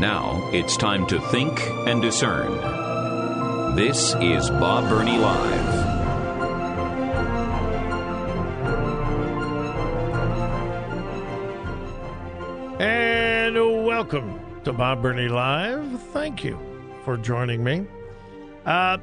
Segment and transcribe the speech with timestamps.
[0.00, 2.56] Now it's time to think and discern.
[3.76, 5.68] This is Bob Burney Live.
[12.80, 13.54] And
[13.84, 16.00] welcome to Bob Burney Live.
[16.14, 16.58] Thank you
[17.04, 17.86] for joining me.
[18.64, 18.96] Uh,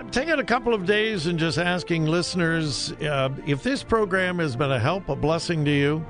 [0.00, 4.56] I'm taking a couple of days and just asking listeners uh, if this program has
[4.56, 6.04] been a help, a blessing to you,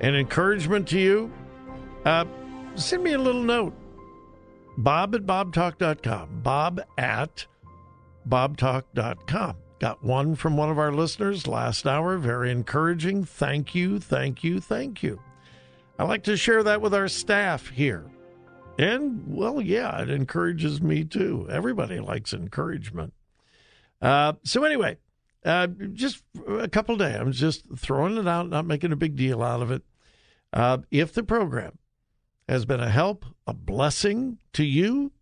[0.00, 1.32] an encouragement to you.
[2.04, 2.24] Uh,
[2.76, 3.74] send me a little note.
[4.76, 6.40] Bob at bobtalk.com.
[6.42, 7.46] Bob at
[8.28, 9.56] bobtalk.com.
[9.78, 12.16] Got one from one of our listeners last hour.
[12.18, 13.24] Very encouraging.
[13.24, 15.20] Thank you, thank you, thank you.
[15.98, 18.04] I like to share that with our staff here.
[18.78, 21.46] And, well, yeah, it encourages me too.
[21.50, 23.12] Everybody likes encouragement.
[24.02, 24.98] Uh, so, anyway,
[25.44, 27.16] uh, just a couple days.
[27.16, 29.82] I'm just throwing it out, not making a big deal out of it.
[30.52, 31.78] Uh, if the program
[32.48, 35.12] has been a help, a blessing to you,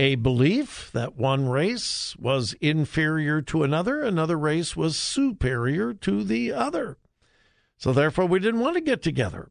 [0.00, 6.52] A belief that one race was inferior to another, another race was superior to the
[6.52, 6.98] other.
[7.76, 9.50] So therefore, we didn't want to get together.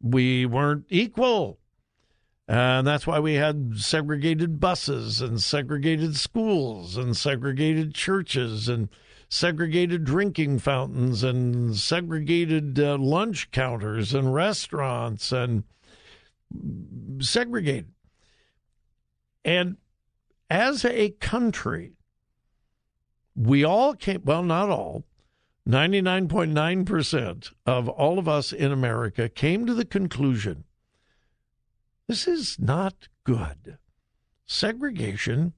[0.00, 1.58] We weren't equal.
[2.46, 8.90] And that's why we had segregated buses and segregated schools and segregated churches and
[9.30, 15.64] segregated drinking fountains and segregated uh, lunch counters and restaurants and
[17.20, 17.86] segregated.
[19.44, 19.76] And
[20.48, 21.92] as a country,
[23.34, 25.04] we all came, well, not all,
[25.68, 30.64] 99.9% of all of us in America came to the conclusion
[32.08, 33.78] this is not good.
[34.44, 35.54] Segregation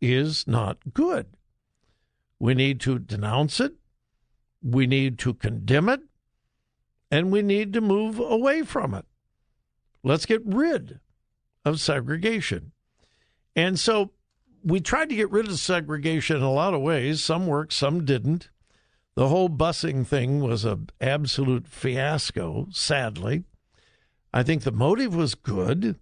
[0.00, 1.36] is not good.
[2.38, 3.74] We need to denounce it,
[4.62, 6.00] we need to condemn it,
[7.10, 9.06] and we need to move away from it.
[10.02, 11.00] Let's get rid
[11.64, 12.72] of segregation.
[13.56, 14.10] And so
[14.62, 17.22] we tried to get rid of segregation in a lot of ways.
[17.22, 18.50] Some worked, some didn't.
[19.14, 23.44] The whole busing thing was an absolute fiasco, sadly.
[24.32, 26.00] I think the motive was good,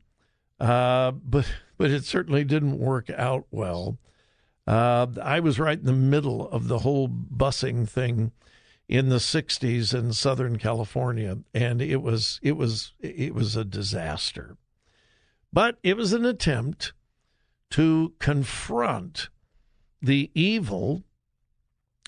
[0.59, 1.47] uh, but
[1.77, 3.99] but it certainly didn't work out well.
[4.67, 8.33] Uh, I was right in the middle of the whole busing thing
[8.89, 14.57] in the '60s in Southern California, and it was it was it was a disaster.
[15.53, 16.95] But it was an attempt
[17.72, 19.28] to confront
[20.00, 21.05] the evil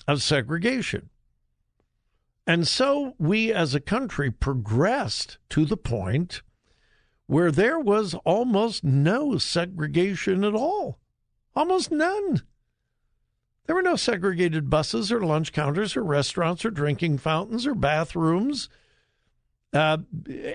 [0.07, 1.09] of segregation.
[2.45, 6.43] And so we as a country progressed to the point
[7.25, 10.99] where there was almost no segregation at all.
[11.55, 12.43] Almost none.
[13.65, 18.69] There were no segregated buses or lunch counters or restaurants or drinking fountains or bathrooms,
[19.73, 19.97] uh,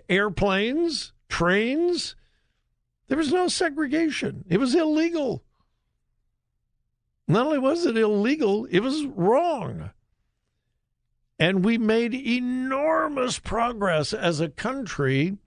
[0.08, 2.14] airplanes, trains.
[3.10, 4.44] There was no segregation.
[4.48, 5.42] It was illegal.
[7.26, 9.90] Not only was it illegal, it was wrong.
[11.36, 15.38] And we made enormous progress as a country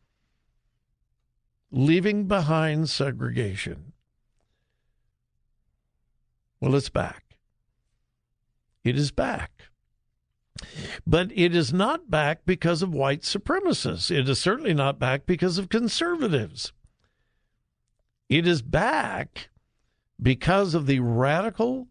[1.72, 3.94] leaving behind segregation.
[6.60, 7.38] Well, it's back.
[8.84, 9.70] It is back.
[11.08, 14.12] But it is not back because of white supremacists.
[14.12, 16.74] It is certainly not back because of conservatives.
[18.34, 19.50] It is back
[20.20, 21.90] because of the radical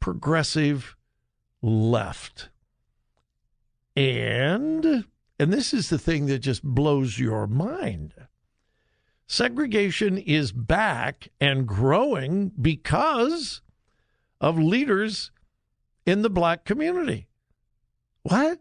[0.00, 0.96] progressive
[1.62, 2.48] left.
[3.94, 5.04] And
[5.38, 8.12] and this is the thing that just blows your mind.
[9.28, 13.60] Segregation is back and growing because
[14.40, 15.30] of leaders
[16.04, 17.28] in the black community.
[18.24, 18.58] What?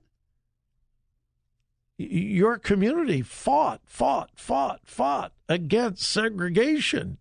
[1.97, 7.17] Your community fought, fought, fought, fought against segregation.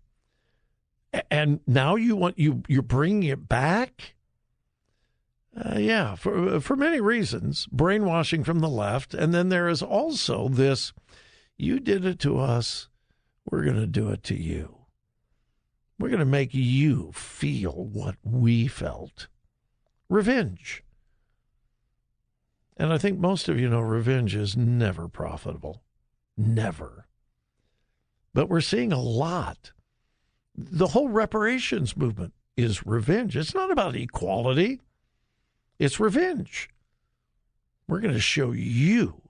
[1.31, 4.15] And now you want you you're bringing it back?
[5.55, 10.49] Uh, yeah, for for many reasons, brainwashing from the left, and then there is also
[10.49, 10.93] this:
[11.59, 12.89] you did it to us,
[13.45, 14.79] we're going to do it to you.
[15.99, 19.29] We're going to make you feel what we felt.
[20.09, 20.83] Revenge.
[22.77, 25.83] And I think most of you know revenge is never profitable.
[26.37, 27.07] Never.
[28.35, 29.73] But we're seeing a lot.
[30.55, 33.37] The whole reparations movement is revenge.
[33.37, 34.81] It's not about equality.
[35.79, 36.69] It's revenge.
[37.89, 39.23] We're going to show you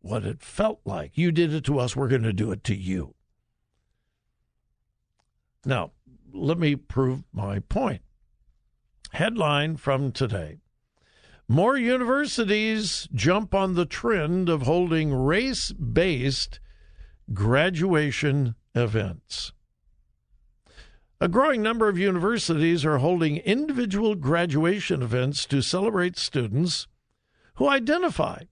[0.00, 1.18] what it felt like.
[1.18, 3.14] You did it to us, we're going to do it to you.
[5.64, 5.92] Now,
[6.32, 8.02] let me prove my point.
[9.12, 10.58] Headline from today
[11.48, 16.60] More universities jump on the trend of holding race based
[17.34, 19.52] graduation events.
[21.22, 26.86] A growing number of universities are holding individual graduation events to celebrate students
[27.56, 28.44] who identify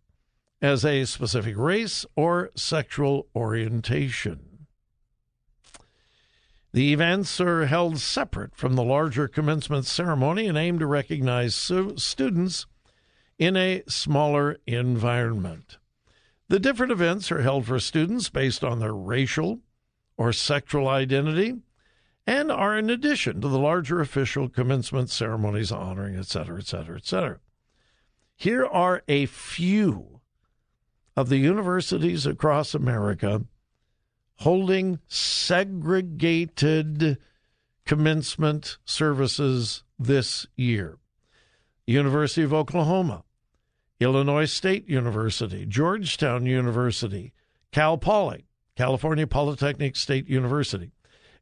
[0.61, 4.67] as a specific race or sexual orientation.
[6.73, 11.97] The events are held separate from the larger commencement ceremony and aim to recognize su-
[11.97, 12.67] students
[13.39, 15.79] in a smaller environment.
[16.49, 19.61] The different events are held for students based on their racial
[20.19, 21.63] or sexual identity
[22.29, 26.99] and are in addition to the larger official commencement ceremonies honoring, et cetera, et cetera,
[26.99, 27.39] et cetera.
[28.37, 30.21] Here are a few
[31.17, 33.47] of the universities across America
[34.41, 37.17] holding segregated
[37.87, 40.99] commencement services this year.
[41.87, 43.25] University of Oklahoma,
[44.01, 47.33] Illinois State University, Georgetown University,
[47.73, 48.45] Cal Poly,
[48.77, 50.93] California Polytechnic State University,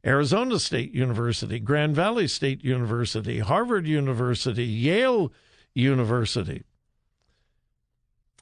[0.07, 5.33] Arizona State University, Grand Valley State University, Harvard University, Yale
[5.73, 6.63] University.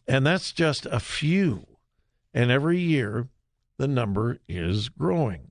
[0.07, 1.65] And that's just a few.
[2.35, 3.29] And every year,
[3.77, 5.49] the number is growing.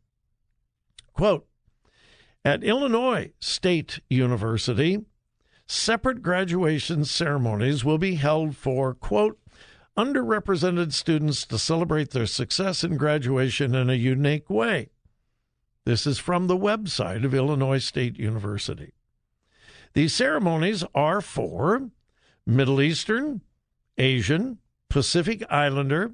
[1.12, 1.48] Quote
[2.44, 5.04] At Illinois State University,
[5.66, 9.40] separate graduation ceremonies will be held for, quote,
[9.96, 14.90] underrepresented students to celebrate their success in graduation in a unique way.
[15.86, 18.92] This is from the website of Illinois State University.
[19.92, 21.90] These ceremonies are for
[22.46, 23.42] Middle Eastern,
[23.98, 24.58] Asian,
[24.88, 26.12] Pacific Islander,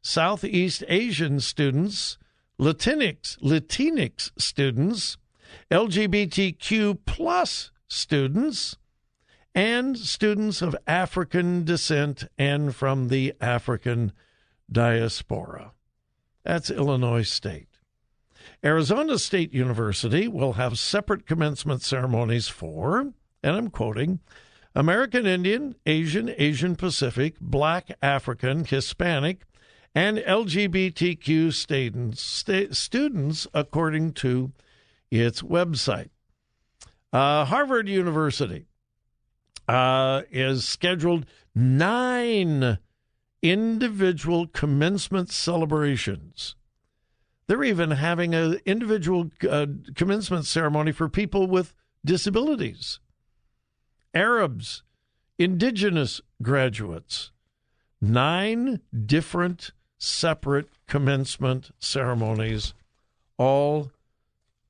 [0.00, 2.18] Southeast Asian students,
[2.58, 5.18] Latinx, Latinx students,
[5.70, 8.76] LGBTQ plus students,
[9.54, 14.12] and students of African descent and from the African
[14.70, 15.72] diaspora.
[16.44, 17.71] That's Illinois State.
[18.64, 23.12] Arizona State University will have separate commencement ceremonies for,
[23.42, 24.20] and I'm quoting,
[24.72, 29.42] American Indian, Asian, Asian Pacific, Black, African, Hispanic,
[29.96, 32.44] and LGBTQ students,
[32.78, 34.52] students according to
[35.10, 36.10] its website.
[37.12, 38.66] Uh, Harvard University
[39.66, 42.78] uh, is scheduled nine
[43.42, 46.54] individual commencement celebrations
[47.46, 53.00] they're even having an individual uh, commencement ceremony for people with disabilities,
[54.14, 54.82] Arabs,
[55.38, 57.32] indigenous graduates.
[58.00, 62.74] Nine different separate commencement ceremonies,
[63.38, 63.92] all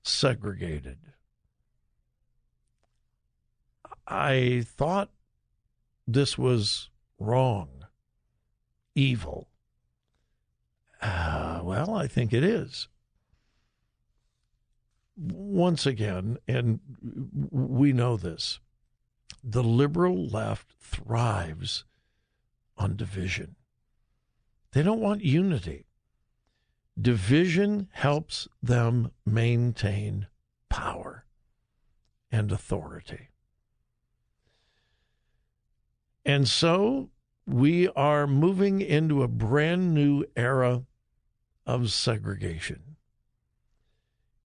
[0.02, 0.98] segregated.
[4.06, 5.10] I thought
[6.06, 7.68] this was wrong,
[8.94, 9.48] evil.
[11.62, 12.88] Well, I think it is.
[15.16, 16.80] Once again, and
[17.50, 18.58] we know this,
[19.44, 21.84] the liberal left thrives
[22.76, 23.56] on division.
[24.72, 25.86] They don't want unity.
[27.00, 30.26] Division helps them maintain
[30.68, 31.24] power
[32.30, 33.28] and authority.
[36.24, 37.10] And so
[37.46, 40.84] we are moving into a brand new era
[41.66, 42.96] of segregation.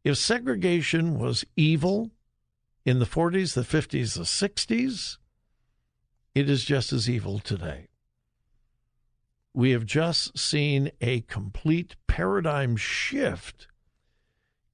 [0.04, 2.12] If segregation was evil
[2.86, 5.18] in the 40s, the 50s, the 60s,
[6.34, 7.88] it is just as evil today.
[9.54, 13.68] we have just seen a complete paradigm shift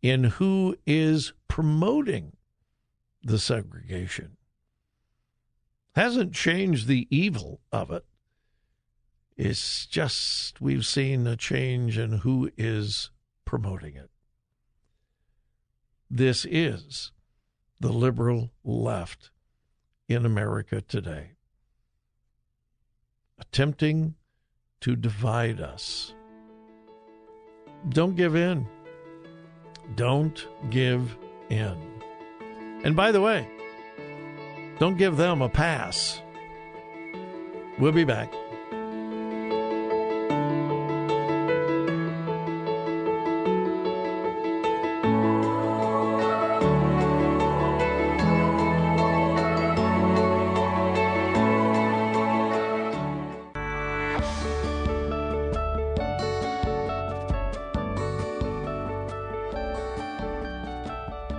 [0.01, 2.33] in who is promoting
[3.23, 4.35] the segregation.
[5.95, 8.03] Hasn't changed the evil of it.
[9.35, 13.09] It's just we've seen a change in who is
[13.45, 14.09] promoting it.
[16.09, 17.11] This is
[17.79, 19.31] the liberal left
[20.07, 21.31] in America today,
[23.39, 24.15] attempting
[24.81, 26.13] to divide us.
[27.89, 28.67] Don't give in.
[29.95, 31.17] Don't give
[31.49, 31.77] in.
[32.83, 33.47] And by the way,
[34.77, 36.21] don't give them a pass.
[37.79, 38.31] We'll be back.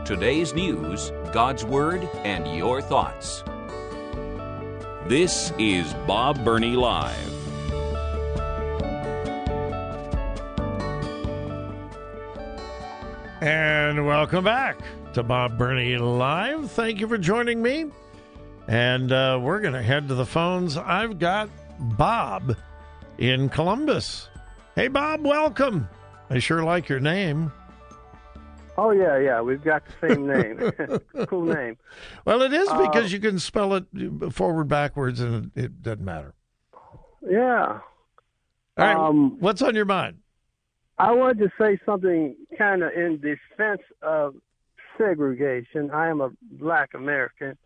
[0.05, 3.43] Today's news, God's Word, and your thoughts.
[5.07, 7.33] This is Bob Burney Live.
[13.41, 14.79] And welcome back
[15.15, 16.71] to Bob Burney Live.
[16.73, 17.87] Thank you for joining me.
[18.69, 20.77] And uh, we're going to head to the phones.
[20.77, 22.55] I've got Bob
[23.17, 24.29] in Columbus.
[24.75, 25.89] Hey, Bob, welcome.
[26.29, 27.51] I sure like your name.
[28.77, 31.27] Oh yeah, yeah, we've got the same name.
[31.29, 31.77] cool name.
[32.25, 33.85] Well, it is because uh, you can spell it
[34.33, 36.35] forward, backwards, and it doesn't matter.
[37.23, 37.81] Yeah.
[38.77, 38.97] All right.
[38.97, 40.19] Um, what's on your mind?
[40.99, 44.35] I wanted to say something kind of in defense of
[44.99, 45.91] segregation.
[45.91, 47.57] I am a black American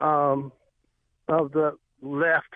[0.00, 0.52] um,
[1.28, 2.54] of the left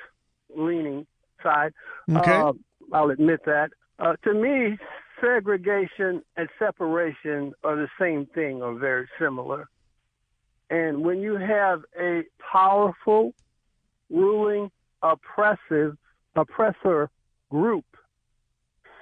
[0.56, 1.06] leaning
[1.42, 1.72] side.
[2.10, 2.32] Okay.
[2.32, 2.52] Uh,
[2.92, 3.70] I'll admit that.
[3.98, 4.76] Uh, to me,
[5.20, 9.68] segregation and separation are the same thing or very similar.
[10.70, 13.32] And when you have a powerful,
[14.10, 14.70] ruling,
[15.02, 15.96] oppressive,
[16.34, 17.10] oppressor
[17.50, 17.84] group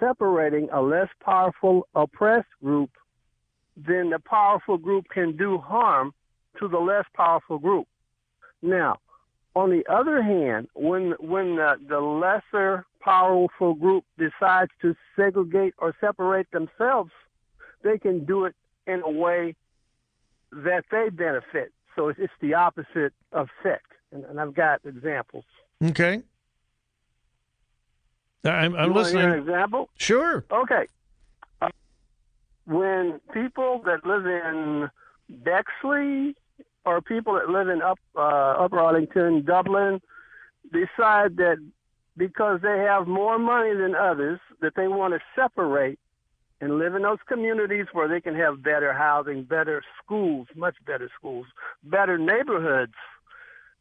[0.00, 2.90] separating a less powerful, oppressed group,
[3.76, 6.12] then the powerful group can do harm
[6.58, 7.86] to the less powerful group.
[8.62, 8.98] Now,
[9.56, 15.94] on the other hand, when when the, the lesser powerful group decides to segregate or
[16.00, 17.10] separate themselves,
[17.82, 18.54] they can do it
[18.86, 19.54] in a way
[20.52, 21.72] that they benefit.
[21.94, 25.44] So it's, the opposite of sect, and, and I've got examples.
[25.82, 26.22] Okay.
[28.44, 29.24] I'm, I'm you listening.
[29.24, 29.90] an example?
[29.96, 30.44] Sure.
[30.50, 30.86] Okay.
[31.62, 31.68] Uh,
[32.66, 34.90] when people that live in
[35.28, 36.34] Bexley
[36.84, 40.00] or people that live in up uh, Upper Arlington, Dublin,
[40.72, 41.56] decide that
[42.16, 45.98] because they have more money than others, that they want to separate
[46.60, 51.10] and live in those communities where they can have better housing, better schools, much better
[51.18, 51.46] schools,
[51.82, 52.94] better neighborhoods.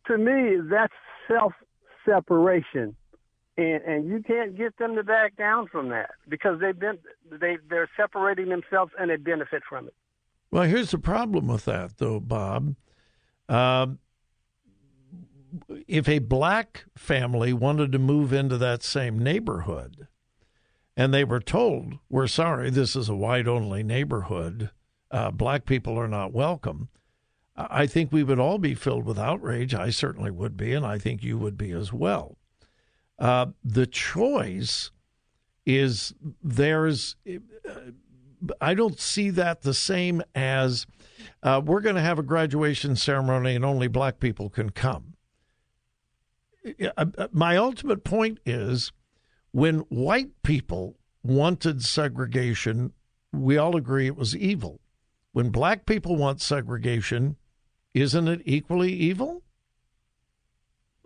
[0.08, 0.94] To me, that's
[1.28, 1.54] self
[2.06, 2.96] separation.
[3.56, 6.98] And, and you can't get them to back down from that because they've been
[7.30, 9.94] they they're separating themselves and they benefit from it.
[10.50, 12.76] Well, here's the problem with that, though, Bob.
[13.48, 13.88] Uh,
[15.88, 20.08] if a black family wanted to move into that same neighborhood
[20.96, 24.72] and they were told, We're sorry, this is a white only neighborhood,
[25.12, 26.90] uh, black people are not welcome,
[27.56, 29.76] I think we would all be filled with outrage.
[29.76, 32.38] I certainly would be, and I think you would be as well.
[33.20, 34.90] Uh, the choice
[35.66, 37.16] is there's,
[38.60, 40.88] I don't see that the same as
[41.44, 45.13] uh, we're going to have a graduation ceremony and only black people can come
[46.66, 48.92] Uh, uh, my ultimate point is
[49.52, 52.94] when white people wanted segregation,
[53.32, 54.80] we all agree it was evil.
[55.32, 57.38] When black people want segregation,
[57.94, 59.44] isn't it equally evil?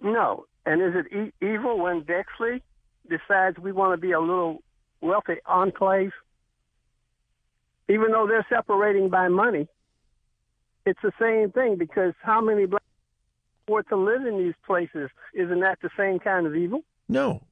[0.02, 0.46] No.
[0.66, 2.62] And is it e- evil when Bexley
[3.10, 4.62] decides we want to be a little
[5.02, 6.12] wealthy enclave?
[7.90, 9.68] Even though they're separating by money,
[10.86, 12.82] it's the same thing because how many black
[13.68, 15.10] afford to live in these places.
[15.34, 16.84] Isn't that the same kind of evil?
[17.10, 17.44] No,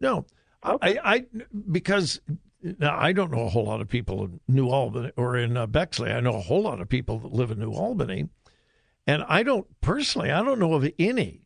[0.00, 0.26] no.
[0.64, 0.98] Okay.
[0.98, 1.26] I, I
[1.70, 2.20] because
[2.62, 5.66] now I don't know a whole lot of people in New Albany or in uh,
[5.66, 6.10] Bexley.
[6.10, 8.28] I know a whole lot of people that live in New Albany,
[9.06, 10.30] and I don't personally.
[10.30, 11.42] I don't know of any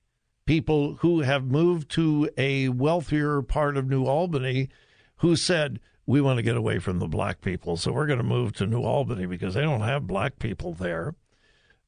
[0.47, 4.69] people who have moved to a wealthier part of New Albany
[5.17, 8.25] who said we want to get away from the black people, so we're going to
[8.25, 11.15] move to New Albany because they don't have black people there.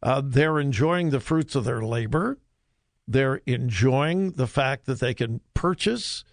[0.02, 2.38] Uh, they're enjoying the fruits of their labor.
[3.06, 6.24] They're enjoying the fact that they can purchase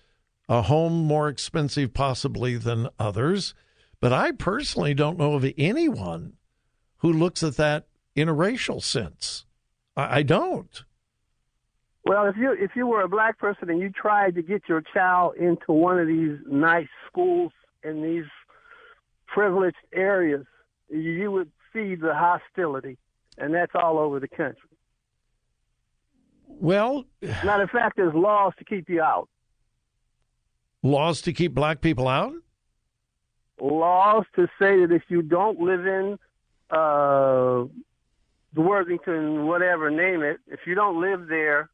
[0.47, 3.53] a home more expensive possibly than others.
[4.00, 6.33] But I personally don't know of anyone
[6.97, 9.45] who looks at that in a racial sense.
[9.95, 10.83] I, I don't.
[12.05, 14.81] Well, if you if you were a black person and you tried to get your
[14.81, 17.51] child into one of these nice schools
[17.83, 18.24] in these
[19.27, 20.45] privileged areas,
[20.89, 22.97] you would see the hostility,
[23.38, 24.70] and that's all over the country.
[26.48, 29.29] Well, matter of fact, there's laws to keep you out.
[30.82, 32.34] Laws to keep black people out?
[33.60, 36.17] Laws to say that if you don't live in
[36.70, 37.65] uh,
[38.56, 41.70] Worthington, whatever, name it, if you don't live there,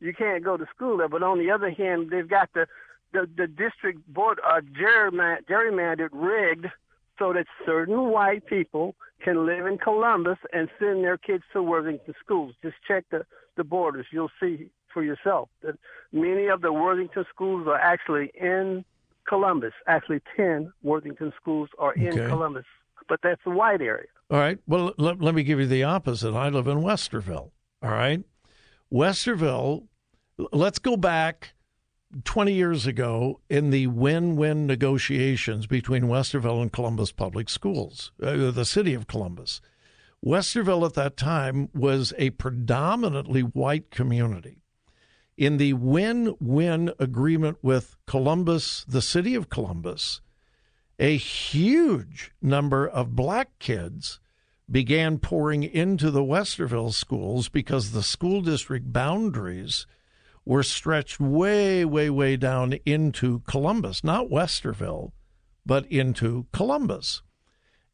[0.00, 1.08] you can't go to school there.
[1.08, 2.66] But on the other hand, they've got the
[3.12, 6.66] the, the district board uh, gerrymandered, gerrymandered rigged
[7.22, 12.14] so that certain white people can live in Columbus and send their kids to Worthington
[12.18, 12.54] schools.
[12.62, 13.24] Just check the,
[13.56, 14.06] the borders.
[14.10, 15.78] You'll see for yourself that
[16.12, 18.84] many of the Worthington schools are actually in
[19.28, 19.72] Columbus.
[19.86, 22.26] Actually, 10 Worthington schools are in okay.
[22.26, 22.64] Columbus,
[23.08, 24.08] but that's the white area.
[24.28, 24.58] All right.
[24.66, 26.34] Well, let, let me give you the opposite.
[26.34, 27.52] I live in Westerville.
[27.82, 28.24] All right.
[28.92, 29.84] Westerville,
[30.50, 31.54] let's go back
[32.24, 38.50] 20 years ago in the win win negotiations between Westerville and Columbus Public Schools, uh,
[38.50, 39.60] the city of Columbus.
[40.24, 44.62] Westerville at that time was a predominantly white community.
[45.36, 50.20] In the win win agreement with Columbus, the city of Columbus,
[50.98, 54.20] a huge number of black kids
[54.70, 59.86] began pouring into the Westerville schools because the school district boundaries
[60.44, 65.12] were stretched way, way, way down into Columbus, not Westerville,
[65.64, 67.22] but into Columbus.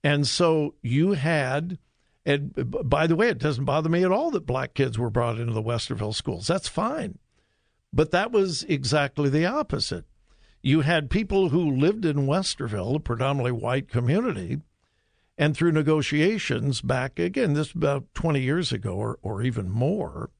[0.02, 1.78] And so you had,
[2.24, 2.52] and
[2.88, 5.52] by the way, it doesn't bother me at all that black kids were brought into
[5.52, 6.46] the Westerville schools.
[6.46, 7.18] That's fine.
[7.92, 10.04] But that was exactly the opposite.
[10.62, 14.60] You had people who lived in Westerville, a predominantly white community,
[15.36, 20.30] and through negotiations back again, this about 20 years ago or, or even more,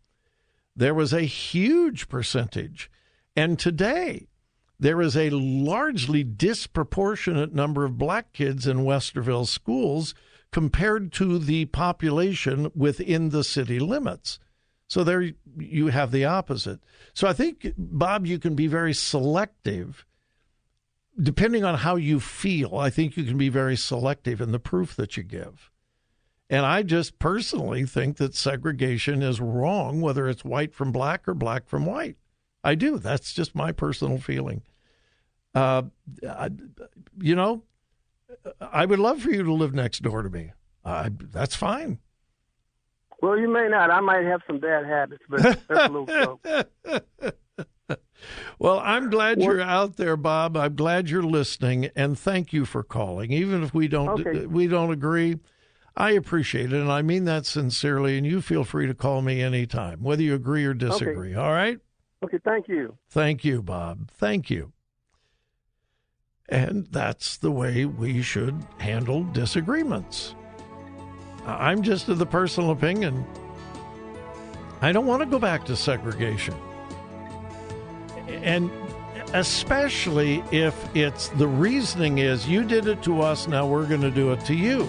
[0.78, 2.88] there was a huge percentage.
[3.34, 4.28] And today,
[4.78, 10.14] there is a largely disproportionate number of black kids in Westerville schools
[10.52, 14.38] compared to the population within the city limits.
[14.86, 16.78] So there you have the opposite.
[17.12, 20.06] So I think, Bob, you can be very selective.
[21.20, 24.94] Depending on how you feel, I think you can be very selective in the proof
[24.94, 25.72] that you give.
[26.50, 31.34] And I just personally think that segregation is wrong, whether it's white from black or
[31.34, 32.16] black from white.
[32.64, 32.98] I do.
[32.98, 34.62] That's just my personal feeling.
[35.54, 35.82] Uh,
[36.26, 36.50] I,
[37.20, 37.62] you know,
[38.60, 40.52] I would love for you to live next door to me.
[40.84, 41.98] Uh, that's fine.
[43.20, 43.90] Well, you may not.
[43.90, 47.34] I might have some bad habits, but that's a little joke.
[48.58, 50.56] Well, I'm glad you're out there, Bob.
[50.56, 53.30] I'm glad you're listening, and thank you for calling.
[53.30, 54.46] Even if we don't okay.
[54.46, 55.38] we don't agree,
[55.98, 58.16] I appreciate it, and I mean that sincerely.
[58.16, 61.32] And you feel free to call me anytime, whether you agree or disagree.
[61.32, 61.40] Okay.
[61.40, 61.80] All right?
[62.24, 62.96] Okay, thank you.
[63.10, 64.12] Thank you, Bob.
[64.12, 64.72] Thank you.
[66.48, 70.36] And that's the way we should handle disagreements.
[71.44, 73.26] I'm just of the personal opinion.
[74.80, 76.54] I don't want to go back to segregation.
[78.28, 78.70] And
[79.34, 84.12] especially if it's the reasoning is you did it to us, now we're going to
[84.12, 84.88] do it to you.